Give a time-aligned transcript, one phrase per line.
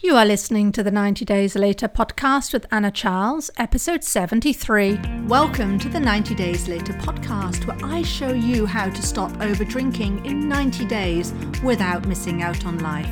[0.00, 4.96] You are listening to the 90 Days Later podcast with Anna Charles, episode 73.
[5.26, 9.64] Welcome to the 90 Days Later podcast, where I show you how to stop over
[9.64, 11.32] drinking in 90 days
[11.64, 13.10] without missing out on life.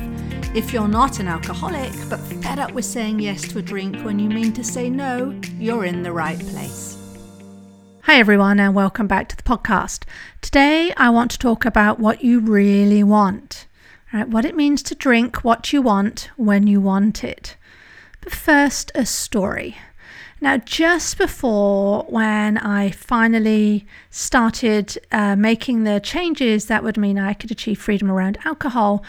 [0.55, 4.17] If you're not an alcoholic, but fed up with saying yes to a drink when
[4.17, 6.97] you mean to say no, you're in the right place.
[8.03, 10.05] Hi, everyone, and welcome back to the podcast.
[10.39, 13.66] Today, I want to talk about what you really want.
[14.13, 17.57] Right, what it means to drink what you want when you want it.
[18.21, 19.77] But first, a story.
[20.39, 27.33] Now, just before when I finally started uh, making the changes that would mean I
[27.33, 29.03] could achieve freedom around alcohol,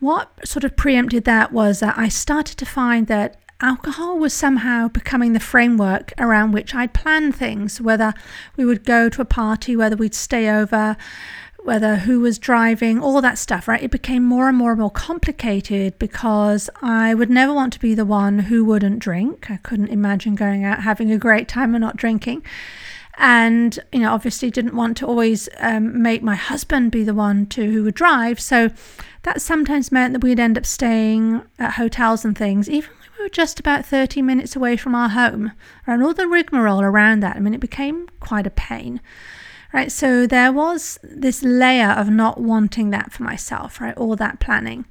[0.00, 4.88] what sort of preempted that was that I started to find that alcohol was somehow
[4.88, 8.12] becoming the framework around which I'd plan things, whether
[8.56, 10.96] we would go to a party, whether we'd stay over,
[11.68, 13.82] whether who was driving, all that stuff, right?
[13.82, 17.94] It became more and more and more complicated because I would never want to be
[17.94, 19.50] the one who wouldn't drink.
[19.50, 22.42] I couldn't imagine going out having a great time and not drinking.
[23.18, 27.44] And, you know, obviously didn't want to always um, make my husband be the one
[27.48, 28.40] to who would drive.
[28.40, 28.70] So
[29.24, 33.24] that sometimes meant that we'd end up staying at hotels and things, even when we
[33.26, 35.52] were just about 30 minutes away from our home.
[35.86, 39.02] And all the rigmarole around that, I mean, it became quite a pain
[39.72, 39.90] right?
[39.92, 43.96] So there was this layer of not wanting that for myself, right?
[43.96, 44.86] All that planning.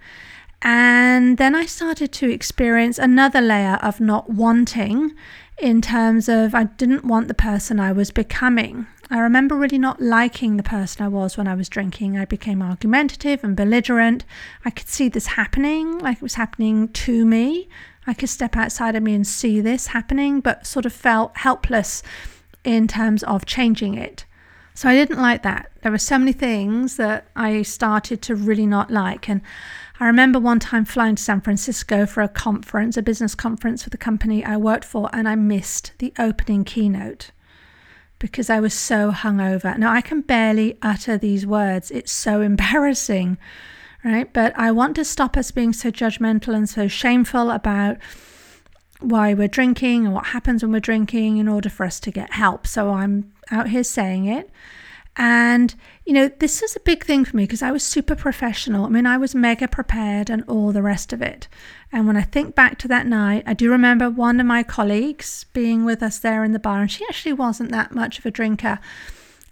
[0.62, 5.14] And then I started to experience another layer of not wanting
[5.58, 8.88] in terms of I didn't want the person I was becoming.
[9.10, 12.18] I remember really not liking the person I was when I was drinking.
[12.18, 14.26] I became argumentative and belligerent.
[14.66, 17.70] I could see this happening, like it was happening to me.
[18.06, 22.04] I could step outside of me and see this happening, but sort of felt helpless
[22.64, 24.26] in terms of changing it.
[24.78, 25.72] So I didn't like that.
[25.82, 29.28] There were so many things that I started to really not like.
[29.28, 29.42] And
[30.00, 33.90] I remember one time flying to San Francisco for a conference, a business conference for
[33.90, 37.32] the company I worked for, and I missed the opening keynote
[38.20, 39.76] because I was so hungover.
[39.80, 43.40] Now I can barely utter these words, it's so embarrassing,
[44.06, 44.32] right?
[44.32, 47.98] But I want to stop us being so judgmental and so shameful about
[49.00, 52.34] why we're drinking and what happens when we're drinking in order for us to get
[52.34, 52.66] help.
[52.66, 54.50] So I'm out here saying it.
[55.20, 55.74] And,
[56.06, 58.86] you know, this is a big thing for me because I was super professional.
[58.86, 61.48] I mean, I was mega prepared and all the rest of it.
[61.92, 65.46] And when I think back to that night, I do remember one of my colleagues
[65.54, 68.32] being with us there in the bar, and she actually wasn't that much of a
[68.32, 68.80] drinker.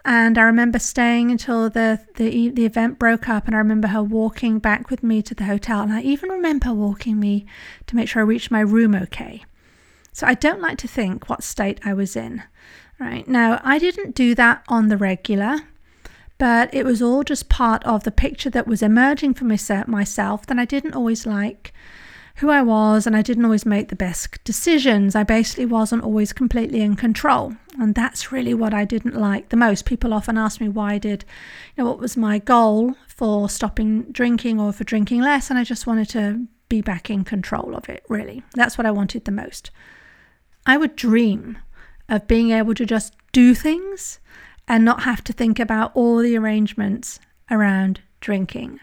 [0.08, 4.04] And I remember staying until the, the the event broke up, and I remember her
[4.04, 5.82] walking back with me to the hotel.
[5.82, 7.48] And I even remember walking me
[7.88, 9.44] to make sure I reached my room okay.
[10.14, 12.44] So I don't like to think what state I was in.
[13.00, 15.62] Right now, I didn't do that on the regular,
[16.38, 20.60] but it was all just part of the picture that was emerging for myself that
[20.60, 21.74] I didn't always like
[22.36, 25.16] who I was and I didn't always make the best decisions.
[25.16, 27.56] I basically wasn't always completely in control.
[27.80, 29.86] And that's really what I didn't like the most.
[29.86, 31.24] People often ask me why I did,
[31.76, 35.50] you know, what was my goal for stopping drinking or for drinking less.
[35.50, 38.44] And I just wanted to be back in control of it, really.
[38.54, 39.72] That's what I wanted the most.
[40.66, 41.58] I would dream
[42.10, 44.20] of being able to just do things
[44.68, 47.20] and not have to think about all the arrangements
[47.50, 48.80] around drinking.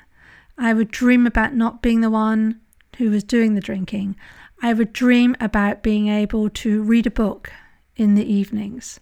[0.56, 2.60] I would dream about not being the one
[3.02, 4.14] who was doing the drinking,
[4.62, 7.52] I would dream about being able to read a book
[7.96, 9.00] in the evenings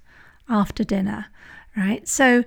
[0.48, 1.26] after dinner,
[1.76, 2.08] right?
[2.08, 2.44] So,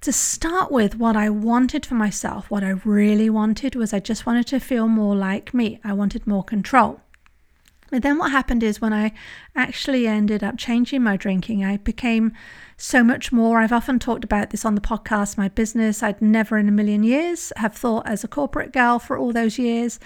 [0.00, 4.24] to start with, what I wanted for myself, what I really wanted was I just
[4.24, 5.78] wanted to feel more like me.
[5.84, 7.00] I wanted more control.
[7.90, 9.12] But then what happened is when I
[9.54, 12.32] actually ended up changing my drinking, I became
[12.78, 13.60] so much more.
[13.60, 16.02] I've often talked about this on the podcast, my business.
[16.02, 19.58] I'd never in a million years have thought as a corporate girl for all those
[19.58, 20.00] years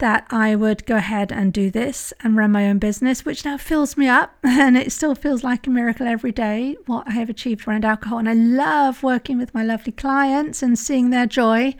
[0.00, 3.56] that I would go ahead and do this and run my own business, which now
[3.56, 4.36] fills me up.
[4.60, 8.18] And it still feels like a miracle every day what I have achieved around alcohol.
[8.18, 11.74] And I love working with my lovely clients and seeing their joy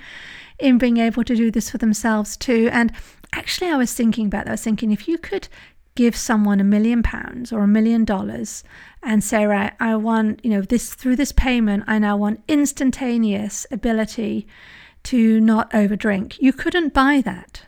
[0.58, 2.68] in being able to do this for themselves too.
[2.72, 2.92] And
[3.34, 4.50] actually, I was thinking about that.
[4.50, 5.48] I was thinking if you could
[5.94, 8.64] give someone a million pounds or a million dollars
[9.02, 13.66] and say, right, I want, you know, this through this payment, I now want instantaneous
[13.70, 14.46] ability
[15.04, 16.36] to not overdrink.
[16.40, 17.64] You couldn't buy that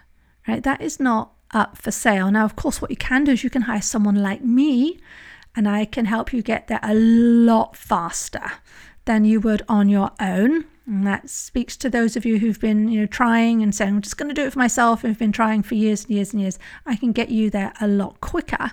[0.47, 0.63] right?
[0.63, 2.31] That is not up for sale.
[2.31, 5.01] Now, of course, what you can do is you can hire someone like me
[5.55, 8.53] and I can help you get there a lot faster
[9.05, 10.65] than you would on your own.
[10.87, 14.03] And that speaks to those of you who've been, you know, trying and saying, I'm
[14.03, 16.33] just going to do it for myself and have been trying for years and years
[16.33, 16.59] and years.
[16.87, 18.73] I can get you there a lot quicker.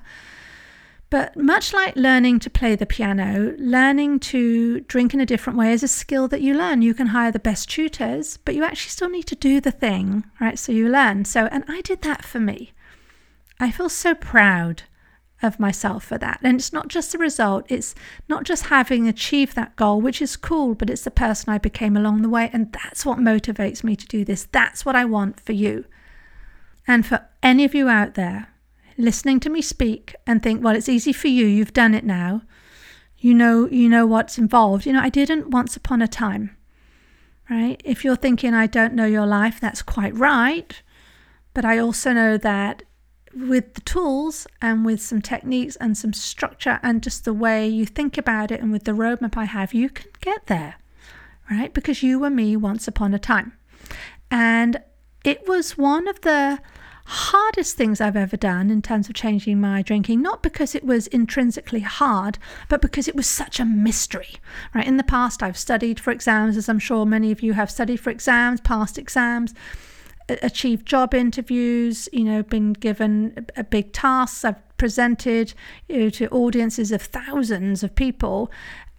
[1.09, 5.73] But much like learning to play the piano, learning to drink in a different way
[5.73, 6.83] is a skill that you learn.
[6.83, 10.25] You can hire the best tutors, but you actually still need to do the thing,
[10.39, 10.59] right?
[10.59, 11.25] So you learn.
[11.25, 12.73] So, and I did that for me.
[13.59, 14.83] I feel so proud
[15.41, 16.39] of myself for that.
[16.43, 17.95] And it's not just the result, it's
[18.27, 21.97] not just having achieved that goal, which is cool, but it's the person I became
[21.97, 22.51] along the way.
[22.53, 24.47] And that's what motivates me to do this.
[24.51, 25.85] That's what I want for you.
[26.85, 28.48] And for any of you out there
[28.99, 32.41] listening to me speak and think, well, it's easy for you, you've done it now.
[33.17, 34.85] You know, you know what's involved.
[34.85, 36.55] You know, I didn't once upon a time.
[37.49, 37.81] Right?
[37.83, 40.81] If you're thinking I don't know your life, that's quite right.
[41.53, 42.83] But I also know that
[43.33, 47.85] with the tools and with some techniques and some structure and just the way you
[47.85, 50.75] think about it and with the roadmap I have, you can get there,
[51.49, 51.73] right?
[51.73, 53.53] Because you were me once upon a time.
[54.31, 54.81] And
[55.23, 56.59] it was one of the
[57.09, 61.07] hardest things I've ever done in terms of changing my drinking, not because it was
[61.07, 62.37] intrinsically hard,
[62.69, 64.35] but because it was such a mystery.
[64.75, 64.85] Right?
[64.85, 67.99] In the past, I've studied for exams, as I'm sure many of you have studied
[67.99, 69.55] for exams, passed exams,
[70.43, 74.45] achieved job interviews, you know, been given a big tasks.
[74.45, 75.53] I've presented
[75.87, 78.51] you know, to audiences of thousands of people.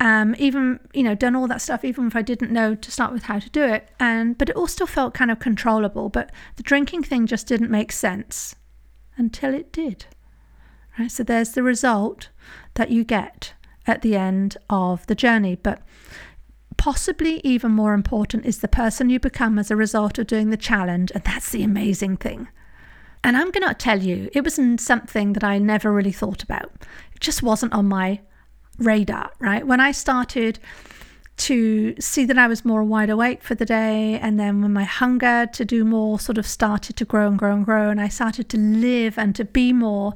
[0.02, 3.12] Um, even you know done all that stuff even if I didn't know to start
[3.12, 6.32] with how to do it and but it all still felt kind of controllable but
[6.56, 8.56] the drinking thing just didn't make sense
[9.18, 10.06] until it did
[10.98, 12.30] right so there's the result
[12.76, 13.52] that you get
[13.86, 15.82] at the end of the journey but
[16.80, 20.56] possibly even more important is the person you become as a result of doing the
[20.56, 21.12] challenge.
[21.14, 22.48] And that's the amazing thing.
[23.22, 26.72] And I'm going to tell you, it wasn't something that I never really thought about.
[27.14, 28.20] It just wasn't on my
[28.80, 29.66] radar, right?
[29.66, 30.58] When I started
[31.36, 34.84] to see that I was more wide awake for the day, and then when my
[34.84, 38.08] hunger to do more sort of started to grow and grow and grow, and I
[38.08, 40.14] started to live and to be more,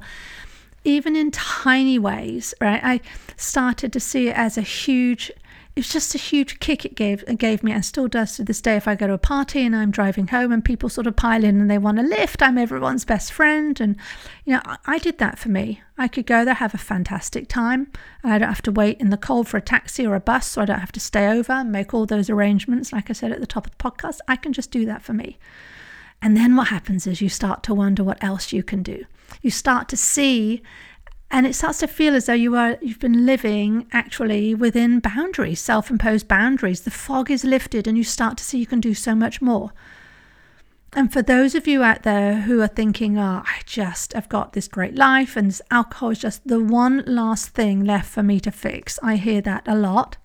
[0.83, 2.79] even in tiny ways, right?
[2.83, 3.01] I
[3.37, 5.31] started to see it as a huge
[5.75, 8.45] it was just a huge kick it gave it gave me and still does to
[8.45, 11.05] this day if I go to a party and I'm driving home and people sort
[11.05, 13.79] of pile in and they want a lift I'm everyone's best friend.
[13.81, 13.97] And
[14.45, 15.81] you know I, I did that for me.
[15.97, 17.91] I could go there have a fantastic time.
[18.23, 20.47] And I don't have to wait in the cold for a taxi or a bus
[20.47, 23.33] so I don't have to stay over and make all those arrangements like I said
[23.33, 24.19] at the top of the podcast.
[24.29, 25.37] I can just do that for me.
[26.21, 29.03] And then what happens is you start to wonder what else you can do.
[29.41, 30.63] You start to see
[31.31, 35.59] and it starts to feel as though you are you've been living actually within boundaries
[35.59, 36.81] self-imposed boundaries.
[36.81, 39.71] The fog is lifted and you start to see you can do so much more.
[40.93, 44.53] And for those of you out there who are thinking oh i just have got
[44.53, 48.51] this great life and alcohol is just the one last thing left for me to
[48.51, 50.17] fix i hear that a lot.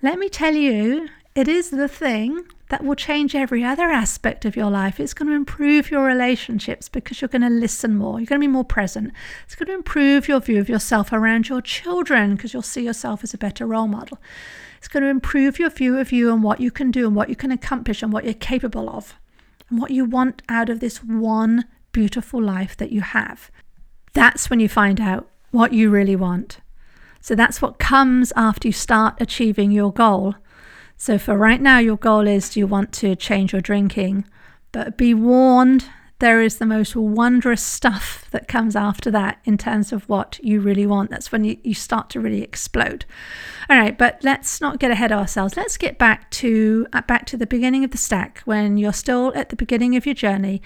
[0.00, 4.56] Let me tell you it is the thing that will change every other aspect of
[4.56, 4.98] your life.
[4.98, 8.18] It's going to improve your relationships because you're going to listen more.
[8.18, 9.12] You're going to be more present.
[9.44, 13.22] It's going to improve your view of yourself around your children because you'll see yourself
[13.22, 14.16] as a better role model.
[14.78, 17.28] It's going to improve your view of you and what you can do and what
[17.28, 19.16] you can accomplish and what you're capable of
[19.68, 23.50] and what you want out of this one beautiful life that you have.
[24.14, 26.60] That's when you find out what you really want.
[27.20, 30.36] So that's what comes after you start achieving your goal.
[31.02, 34.24] So, for right now, your goal is you want to change your drinking?
[34.70, 35.86] But be warned,
[36.20, 40.60] there is the most wondrous stuff that comes after that in terms of what you
[40.60, 41.10] really want.
[41.10, 43.04] That's when you, you start to really explode.
[43.68, 45.56] All right, but let's not get ahead of ourselves.
[45.56, 49.32] Let's get back to uh, back to the beginning of the stack when you're still
[49.34, 50.62] at the beginning of your journey,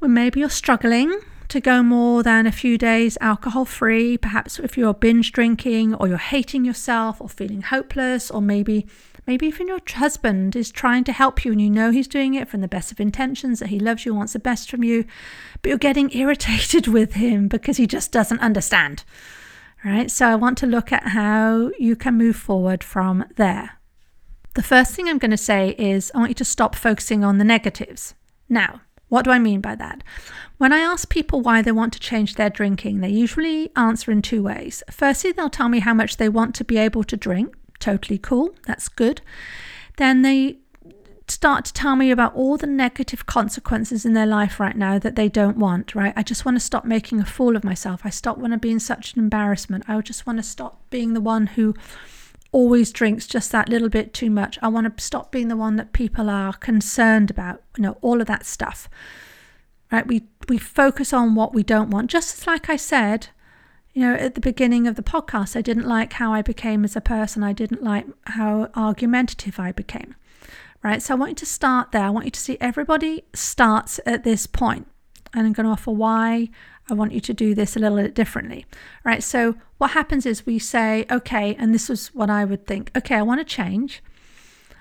[0.00, 1.16] when maybe you're struggling
[1.46, 6.08] to go more than a few days alcohol free, perhaps if you're binge drinking or
[6.08, 8.88] you're hating yourself or feeling hopeless, or maybe
[9.26, 12.48] Maybe even your husband is trying to help you and you know he's doing it
[12.48, 15.04] from the best of intentions, that he loves you, wants the best from you,
[15.62, 19.04] but you're getting irritated with him because he just doesn't understand.
[19.84, 20.10] Right?
[20.10, 23.78] So I want to look at how you can move forward from there.
[24.54, 27.38] The first thing I'm going to say is I want you to stop focusing on
[27.38, 28.14] the negatives.
[28.48, 30.02] Now, what do I mean by that?
[30.58, 34.22] When I ask people why they want to change their drinking, they usually answer in
[34.22, 34.82] two ways.
[34.90, 37.54] Firstly, they'll tell me how much they want to be able to drink,
[37.84, 38.54] totally cool.
[38.66, 39.20] That's good.
[39.98, 40.56] Then they
[41.28, 45.16] start to tell me about all the negative consequences in their life right now that
[45.16, 46.14] they don't want, right?
[46.16, 48.00] I just want to stop making a fool of myself.
[48.04, 49.84] I stop want to be in such an embarrassment.
[49.86, 51.74] I just want to stop being the one who
[52.52, 54.58] always drinks just that little bit too much.
[54.62, 58.20] I want to stop being the one that people are concerned about, you know, all
[58.20, 58.88] of that stuff.
[59.92, 60.06] Right?
[60.06, 62.10] We we focus on what we don't want.
[62.10, 63.28] Just like I said,
[63.94, 66.96] you know, at the beginning of the podcast, I didn't like how I became as
[66.96, 67.42] a person.
[67.42, 70.16] I didn't like how argumentative I became.
[70.82, 71.00] Right.
[71.00, 72.02] So I want you to start there.
[72.02, 74.86] I want you to see everybody starts at this point.
[75.34, 76.48] and I'm going to offer why
[76.88, 78.66] I want you to do this a little bit differently.
[79.04, 79.22] Right.
[79.22, 83.16] So what happens is we say, okay, and this is what I would think, okay,
[83.16, 84.02] I want to change.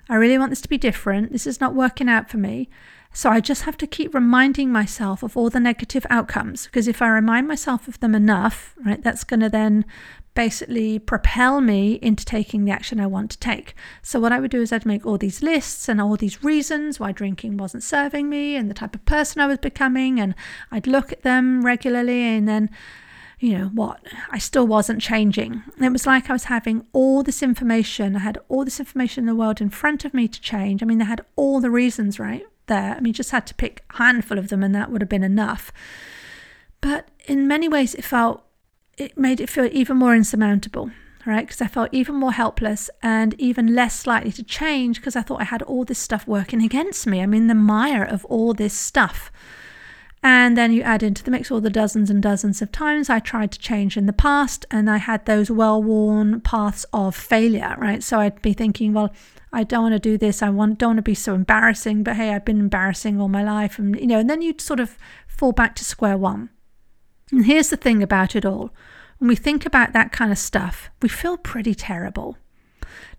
[0.09, 1.31] I really want this to be different.
[1.31, 2.69] This is not working out for me.
[3.15, 6.99] So I just have to keep reminding myself of all the negative outcomes because if
[6.99, 9.85] I remind myself of them enough, right, that's going to then
[10.33, 13.75] basically propel me into taking the action I want to take.
[14.01, 16.99] So what I would do is I'd make all these lists and all these reasons
[16.99, 20.33] why drinking wasn't serving me and the type of person I was becoming and
[20.71, 22.71] I'd look at them regularly and then
[23.39, 23.99] you know what
[24.31, 25.61] I still wasn't changing.
[25.79, 28.15] It was like I was having all this information.
[28.15, 30.81] I had all this information in the world in front of me to change.
[30.81, 32.45] I mean, I had all the reasons, right?
[32.67, 32.95] There.
[32.95, 35.23] I mean, just had to pick a handful of them and that would have been
[35.23, 35.71] enough.
[36.81, 38.43] But in many ways, it felt,
[38.97, 40.91] it made it feel even more insurmountable,
[41.25, 41.45] right?
[41.45, 45.41] Because I felt even more helpless and even less likely to change because I thought
[45.41, 47.21] I had all this stuff working against me.
[47.21, 49.31] I'm in the mire of all this stuff.
[50.25, 53.19] And then you add into the mix all the dozens and dozens of times I
[53.19, 57.75] tried to change in the past, and I had those well worn paths of failure,
[57.77, 58.01] right?
[58.01, 59.11] So I'd be thinking, well,
[59.51, 60.41] I don't want to do this.
[60.41, 63.43] I want don't want to be so embarrassing, but hey, I've been embarrassing all my
[63.43, 66.49] life, and you know, and then you sort of fall back to square one.
[67.31, 68.73] And here's the thing about it all:
[69.17, 72.37] when we think about that kind of stuff, we feel pretty terrible.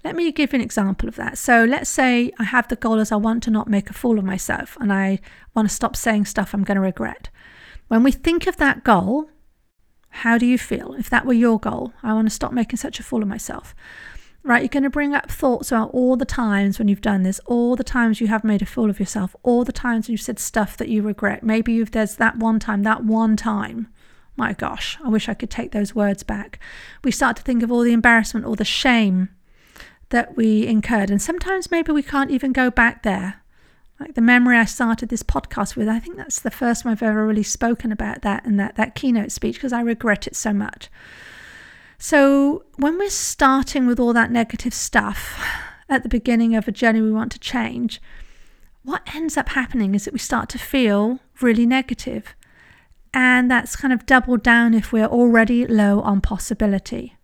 [0.05, 1.39] Let me give an example of that.
[1.39, 4.19] So let's say I have the goal as I want to not make a fool
[4.19, 5.19] of myself, and I
[5.55, 7.31] want to stop saying stuff I'm going to regret.
[7.89, 9.31] When we think of that goal,
[10.11, 10.95] how do you feel?
[10.95, 13.75] If that were your goal, I want to stop making such a fool of myself
[14.45, 14.63] right?
[14.63, 17.75] You're going to bring up thoughts about all the times when you've done this, all
[17.75, 20.77] the times you have made a fool of yourself, all the times you've said stuff
[20.77, 21.43] that you regret.
[21.43, 23.89] Maybe you've there's that one time, that one time.
[24.37, 26.59] My gosh, I wish I could take those words back.
[27.03, 29.31] We start to think of all the embarrassment all the shame
[30.15, 31.11] that we incurred.
[31.11, 33.43] And sometimes maybe we can't even go back there.
[33.99, 37.03] Like the memory I started this podcast with, I think that's the first time I've
[37.03, 40.53] ever really spoken about that and that, that keynote speech because I regret it so
[40.53, 40.89] much.
[41.99, 45.37] So, when we're starting with all that negative stuff
[45.89, 48.01] at the beginning of a journey we want to change,
[48.85, 52.37] what ends up happening is that we start to feel really negative.
[53.13, 57.17] And that's kind of doubled down if we're already low on possibility.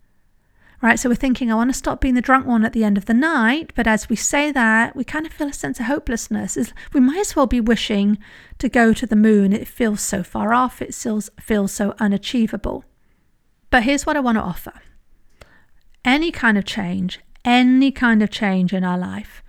[0.81, 2.97] Right, so we're thinking, I want to stop being the drunk one at the end
[2.97, 3.71] of the night.
[3.75, 6.57] But as we say that, we kind of feel a sense of hopelessness.
[6.91, 8.17] We might as well be wishing
[8.57, 9.53] to go to the moon.
[9.53, 12.83] It feels so far off, it feels, feels so unachievable.
[13.69, 14.73] But here's what I want to offer
[16.03, 19.43] any kind of change, any kind of change in our life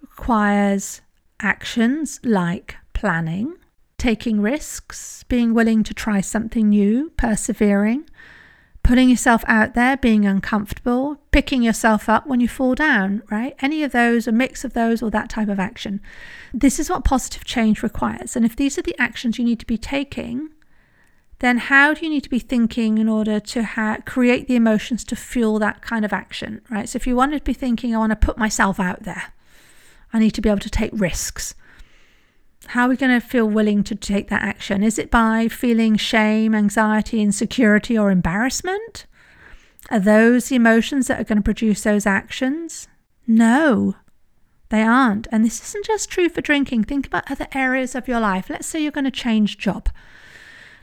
[0.00, 1.00] requires
[1.40, 3.56] actions like planning,
[3.98, 8.08] taking risks, being willing to try something new, persevering,
[8.86, 13.56] putting yourself out there, being uncomfortable, picking yourself up when you fall down, right?
[13.58, 16.00] Any of those, a mix of those, or that type of action.
[16.54, 18.36] This is what positive change requires.
[18.36, 20.50] And if these are the actions you need to be taking,
[21.40, 25.02] then how do you need to be thinking in order to ha- create the emotions
[25.06, 26.88] to fuel that kind of action, right?
[26.88, 29.32] So if you want to be thinking, I want to put myself out there,
[30.12, 31.56] I need to be able to take risks.
[32.68, 34.82] How are we going to feel willing to take that action?
[34.82, 39.06] Is it by feeling shame, anxiety, insecurity, or embarrassment?
[39.90, 42.88] Are those the emotions that are going to produce those actions?
[43.26, 43.94] No,
[44.68, 45.28] they aren't.
[45.30, 46.84] And this isn't just true for drinking.
[46.84, 48.50] Think about other areas of your life.
[48.50, 49.88] Let's say you're going to change job.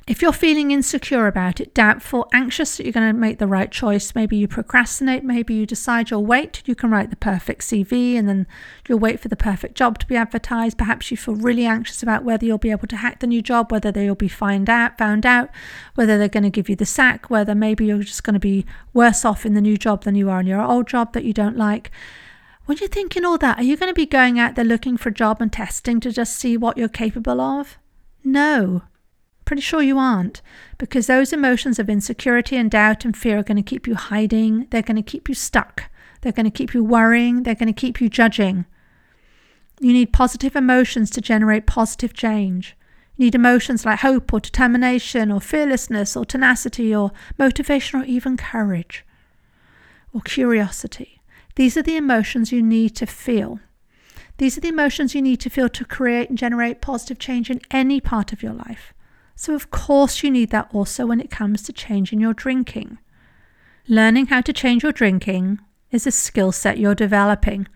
[0.05, 3.71] If you're feeling insecure about it, doubtful, anxious that you're going to make the right
[3.71, 8.15] choice, maybe you procrastinate, maybe you decide you'll wait you can write the perfect CV
[8.15, 8.45] and then
[8.87, 10.77] you'll wait for the perfect job to be advertised.
[10.77, 13.71] Perhaps you feel really anxious about whether you'll be able to hack the new job,
[13.71, 15.49] whether they'll be find out, found out,
[15.95, 18.65] whether they're going to give you the sack, whether maybe you're just going to be
[18.93, 21.31] worse off in the new job than you are in your old job that you
[21.31, 21.91] don't like.
[22.65, 25.09] When you're thinking all that, are you going to be going out there looking for
[25.09, 27.77] a job and testing to just see what you're capable of?
[28.23, 28.83] No.
[29.45, 30.41] Pretty sure you aren't,
[30.77, 34.67] because those emotions of insecurity and doubt and fear are going to keep you hiding.
[34.69, 35.89] They're going to keep you stuck.
[36.21, 37.43] They're going to keep you worrying.
[37.43, 38.65] They're going to keep you judging.
[39.81, 42.77] You need positive emotions to generate positive change.
[43.17, 48.37] You need emotions like hope or determination or fearlessness or tenacity or motivation or even
[48.37, 49.05] courage
[50.13, 51.21] or curiosity.
[51.55, 53.59] These are the emotions you need to feel.
[54.37, 57.61] These are the emotions you need to feel to create and generate positive change in
[57.69, 58.93] any part of your life.
[59.35, 62.99] So, of course, you need that also when it comes to changing your drinking.
[63.87, 65.59] Learning how to change your drinking
[65.91, 67.67] is a skill set you're developing.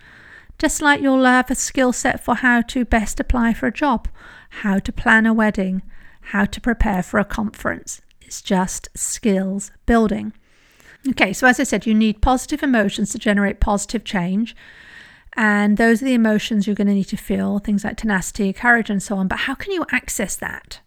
[0.57, 4.07] Just like you'll have a skill set for how to best apply for a job,
[4.49, 5.81] how to plan a wedding,
[6.21, 8.01] how to prepare for a conference.
[8.21, 10.33] It's just skills building.
[11.09, 14.55] Okay, so as I said, you need positive emotions to generate positive change.
[15.33, 18.89] And those are the emotions you're going to need to feel, things like tenacity, courage,
[18.89, 19.27] and so on.
[19.27, 20.81] But how can you access that?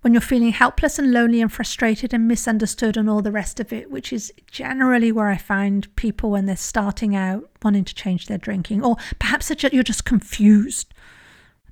[0.00, 3.72] When you're feeling helpless and lonely and frustrated and misunderstood and all the rest of
[3.72, 8.26] it, which is generally where I find people when they're starting out wanting to change
[8.26, 10.94] their drinking, or perhaps you're just confused,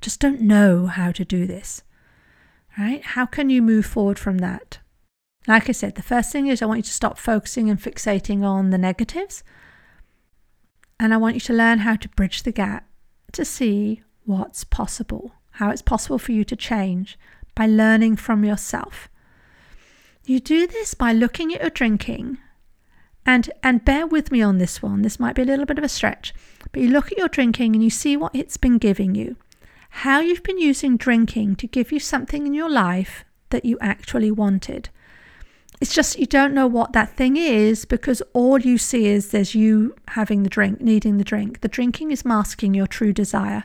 [0.00, 1.82] just don't know how to do this.
[2.78, 3.02] Right?
[3.02, 4.78] How can you move forward from that?
[5.47, 8.44] Like I said, the first thing is I want you to stop focusing and fixating
[8.44, 9.42] on the negatives.
[11.00, 12.87] And I want you to learn how to bridge the gap
[13.32, 17.18] to see what's possible, how it's possible for you to change
[17.59, 19.09] by learning from yourself.
[20.25, 22.38] You do this by looking at your drinking
[23.27, 25.03] and and bear with me on this one.
[25.03, 26.33] This might be a little bit of a stretch,
[26.71, 29.35] but you look at your drinking and you see what it's been giving you.
[29.91, 34.31] How you've been using drinking to give you something in your life that you actually
[34.31, 34.91] wanted.
[35.81, 39.57] It's just you don't know what that thing is because all you see is there's
[39.57, 41.61] you having the drink, needing the drink.
[41.62, 43.65] The drinking is masking your true desire.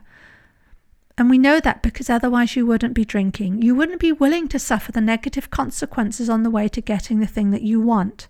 [1.17, 3.61] And we know that because otherwise you wouldn't be drinking.
[3.61, 7.27] You wouldn't be willing to suffer the negative consequences on the way to getting the
[7.27, 8.27] thing that you want.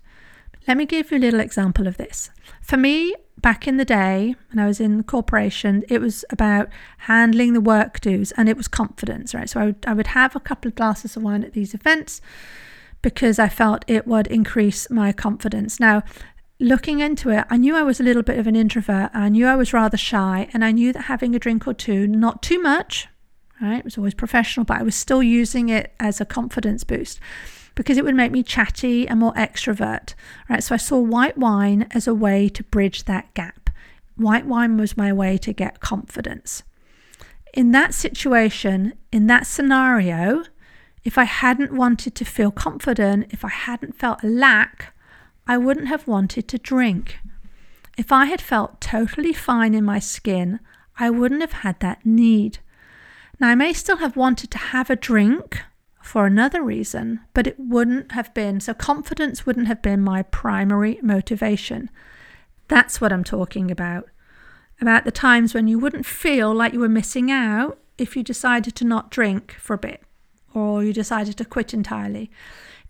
[0.68, 2.30] Let me give you a little example of this.
[2.60, 6.68] For me, back in the day when I was in the corporation, it was about
[6.98, 9.48] handling the work dues and it was confidence, right?
[9.48, 12.20] So I would, I would have a couple of glasses of wine at these events
[13.02, 15.78] because I felt it would increase my confidence.
[15.78, 16.02] Now,
[16.60, 19.10] looking into it, I knew I was a little bit of an introvert.
[19.14, 22.06] I knew I was rather shy, and I knew that having a drink or two,
[22.06, 23.08] not too much,
[23.60, 23.78] right?
[23.78, 27.20] It was always professional, but I was still using it as a confidence boost
[27.74, 30.14] because it would make me chatty and more extrovert,
[30.48, 30.62] right?
[30.62, 33.70] So I saw white wine as a way to bridge that gap.
[34.16, 36.62] White wine was my way to get confidence.
[37.52, 40.44] In that situation, in that scenario,
[41.02, 44.93] if I hadn't wanted to feel confident, if I hadn't felt a lack,
[45.46, 47.18] I wouldn't have wanted to drink.
[47.98, 50.58] If I had felt totally fine in my skin,
[50.98, 52.58] I wouldn't have had that need.
[53.38, 55.60] Now, I may still have wanted to have a drink
[56.02, 60.98] for another reason, but it wouldn't have been so confidence wouldn't have been my primary
[61.02, 61.90] motivation.
[62.68, 64.08] That's what I'm talking about.
[64.80, 68.74] About the times when you wouldn't feel like you were missing out if you decided
[68.76, 70.02] to not drink for a bit
[70.52, 72.30] or you decided to quit entirely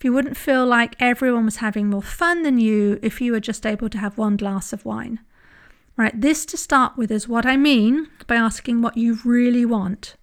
[0.05, 3.65] you wouldn't feel like everyone was having more fun than you if you were just
[3.65, 5.21] able to have one glass of wine.
[5.97, 10.17] Right, this to start with is what I mean by asking what you really want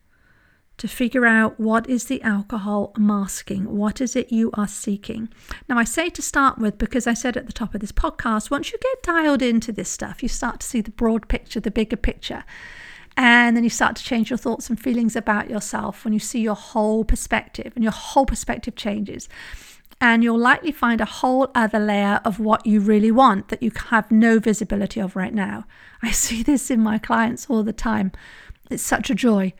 [0.78, 5.30] to figure out what is the alcohol masking, what is it you are seeking.
[5.70, 8.50] Now, I say to start with because I said at the top of this podcast,
[8.50, 11.72] once you get dialed into this stuff, you start to see the broad picture, the
[11.72, 12.44] bigger picture.
[13.16, 16.40] And then you start to change your thoughts and feelings about yourself when you see
[16.42, 19.30] your whole perspective, and your whole perspective changes.
[20.04, 23.72] And you'll likely find a whole other layer of what you really want that you
[23.90, 25.66] have no visibility of right now.
[26.02, 28.12] I see this in my clients all the time.
[28.72, 29.54] It's such a joy.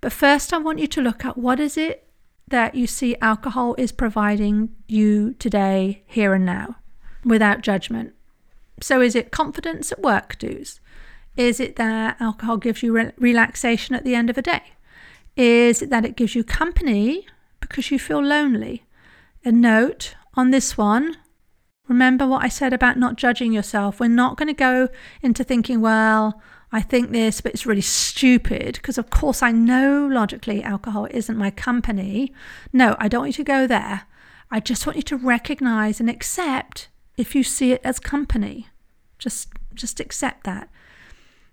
[0.00, 2.08] But first, I want you to look at what is it
[2.48, 6.76] that you see alcohol is providing you today, here and now,
[7.24, 8.14] without judgment.
[8.80, 10.80] So, is it confidence at work dues?
[11.36, 14.62] Is it that alcohol gives you re- relaxation at the end of a day?
[15.36, 17.26] Is it that it gives you company
[17.60, 18.84] because you feel lonely?
[19.44, 21.16] A note on this one
[21.88, 24.00] remember what I said about not judging yourself.
[24.00, 24.88] We're not going to go
[25.20, 30.08] into thinking, well, I think this, but it's really stupid because, of course, I know
[30.10, 32.32] logically alcohol isn't my company.
[32.72, 34.02] No, I don't want you to go there.
[34.50, 38.68] I just want you to recognize and accept if you see it as company.
[39.18, 40.68] Just, just accept that.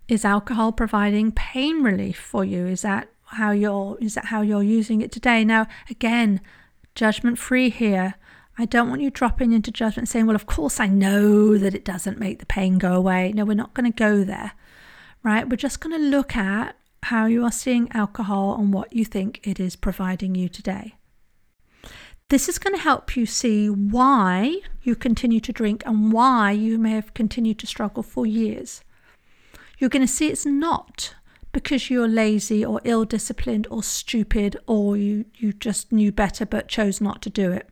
[0.08, 2.66] Is alcohol providing pain relief for you?
[2.66, 5.46] Is that how you're is that how you're using it today?
[5.46, 6.42] Now, again,
[6.96, 8.16] judgment free here.
[8.58, 11.86] I don't want you dropping into judgment saying, well, of course I know that it
[11.86, 13.32] doesn't make the pain go away.
[13.34, 14.52] No, we're not going to go there,
[15.24, 15.50] right?
[15.50, 19.40] We're just going to look at how you are seeing alcohol and what you think
[19.44, 20.96] it is providing you today.
[22.28, 26.78] This is going to help you see why you continue to drink and why you
[26.78, 28.84] may have continued to struggle for years
[29.80, 31.16] you're going to see it's not
[31.52, 36.68] because you're lazy or ill disciplined or stupid or you, you just knew better but
[36.68, 37.70] chose not to do it.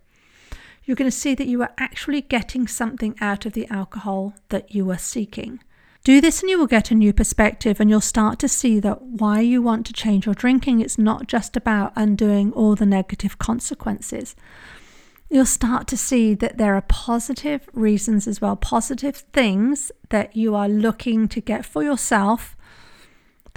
[0.83, 4.73] You're going to see that you are actually getting something out of the alcohol that
[4.73, 5.59] you are seeking.
[6.03, 9.01] Do this and you will get a new perspective and you'll start to see that
[9.01, 13.37] why you want to change your drinking, it's not just about undoing all the negative
[13.37, 14.35] consequences
[15.29, 20.55] you'll start to see that there are positive reasons as well, positive things that you
[20.55, 22.55] are looking to get for yourself,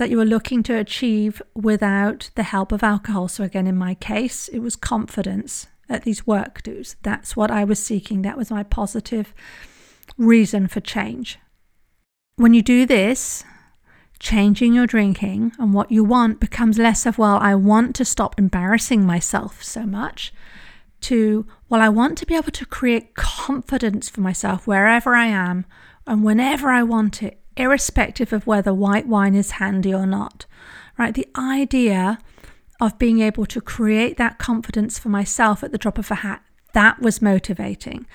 [0.01, 3.29] that you are looking to achieve without the help of alcohol.
[3.29, 6.97] So, again, in my case, it was confidence at these work dues.
[7.03, 8.23] That's what I was seeking.
[8.23, 9.35] That was my positive
[10.17, 11.39] reason for change.
[12.37, 13.45] When you do this,
[14.19, 18.39] changing your drinking and what you want becomes less of, well, I want to stop
[18.39, 20.33] embarrassing myself so much,
[21.03, 25.67] to, well, I want to be able to create confidence for myself wherever I am
[26.07, 30.47] and whenever I want it, irrespective of whether white wine is handy or not.
[30.99, 31.15] Right?
[31.15, 32.19] The idea
[32.81, 36.43] of being able to create that confidence for myself at the drop of a hat,
[36.73, 38.07] that was motivating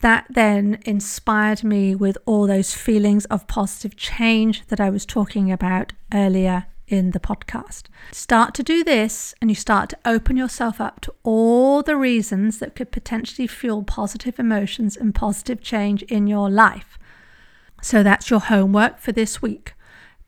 [0.00, 5.50] that then inspired me with all those feelings of positive change that I was talking
[5.50, 7.84] about earlier in the podcast.
[8.12, 12.58] Start to do this and you start to open yourself up to all the reasons
[12.58, 16.98] that could potentially fuel positive emotions and positive change in your life.
[17.86, 19.74] So that's your homework for this week.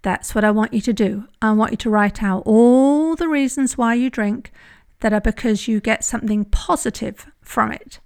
[0.02, 1.24] That's what I want you to do.
[1.42, 4.52] I want you to write out all the reasons why you drink
[5.00, 7.98] that are because you get something positive from it.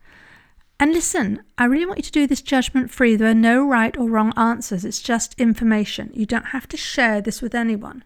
[0.81, 3.15] And listen, I really want you to do this judgment free.
[3.15, 6.11] There are no right or wrong answers, it's just information.
[6.15, 8.05] You don't have to share this with anyone.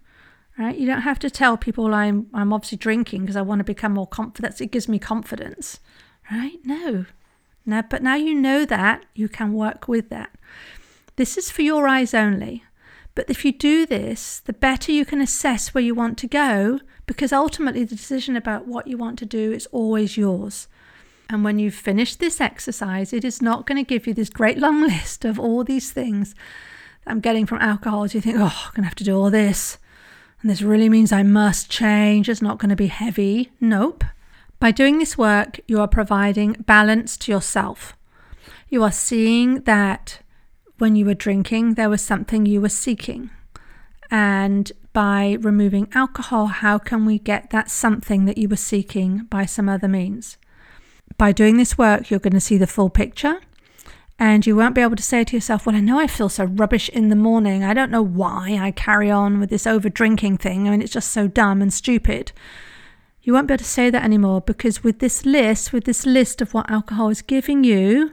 [0.59, 0.77] Right?
[0.77, 3.93] You don't have to tell people I'm I'm obviously drinking because I want to become
[3.93, 4.61] more confident.
[4.61, 5.79] It gives me confidence.
[6.29, 6.59] Right?
[6.65, 7.07] No.
[7.65, 10.31] No, but now you know that, you can work with that.
[11.17, 12.65] This is for your eyes only.
[13.15, 16.81] But if you do this, the better you can assess where you want to go,
[17.07, 20.69] because ultimately the decision about what you want to do is always yours.
[21.31, 24.59] And when you've finished this exercise, it is not going to give you this great
[24.59, 26.35] long list of all these things
[27.07, 28.07] I'm getting from alcohol.
[28.09, 29.79] So you think, oh, I'm going to have to do all this.
[30.43, 32.29] And this really means I must change.
[32.29, 33.53] It's not going to be heavy.
[33.61, 34.05] Nope.
[34.59, 37.97] By doing this work, you are providing balance to yourself.
[38.69, 40.21] You are seeing that
[40.79, 43.31] when you were drinking, there was something you were seeking.
[44.11, 49.47] And by removing alcohol, how can we get that something that you were seeking by
[49.47, 50.37] some other means?
[51.19, 53.41] By doing this work, you're going to see the full picture
[54.19, 56.45] and you won't be able to say to yourself, Well, I know I feel so
[56.45, 57.65] rubbish in the morning.
[57.65, 60.67] I don't know why I carry on with this over drinking thing.
[60.67, 62.33] I mean, it's just so dumb and stupid.
[63.23, 66.41] You won't be able to say that anymore because with this list, with this list
[66.41, 68.13] of what alcohol is giving you,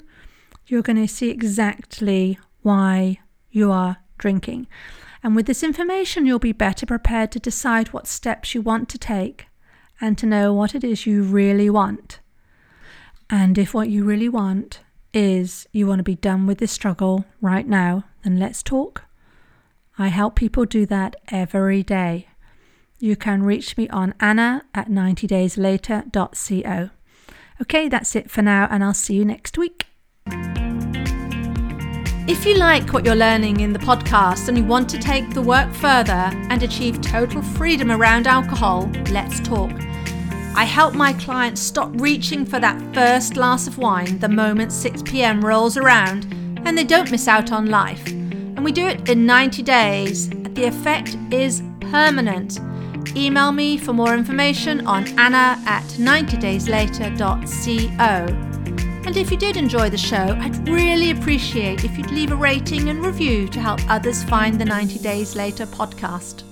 [0.68, 3.20] you're going to see exactly why
[3.52, 4.68] you are drinking.
[5.22, 8.98] And with this information, you'll be better prepared to decide what steps you want to
[8.98, 9.48] take
[10.02, 12.20] and to know what it is you really want.
[13.30, 14.82] And if what you really want
[15.14, 19.04] is you want to be done with this struggle right now, then let's talk.
[19.98, 22.28] I help people do that every day.
[23.00, 26.90] You can reach me on anna at 90dayslater.co.
[27.62, 29.88] Okay, that's it for now, and I'll see you next week.
[32.26, 35.42] If you like what you're learning in the podcast and you want to take the
[35.42, 39.74] work further and achieve total freedom around alcohol, let's talk.
[40.56, 45.02] I help my clients stop reaching for that first glass of wine the moment 6
[45.02, 46.34] pm rolls around
[46.66, 48.08] and they don't miss out on life.
[48.08, 50.30] And we do it in 90 days.
[50.30, 52.62] The effect is permanent.
[53.18, 58.53] Email me for more information on anna at 90dayslater.co.
[59.06, 62.90] And if you did enjoy the show, I'd really appreciate if you'd leave a rating
[62.90, 66.44] and review to help others find the 90 Days Later podcast.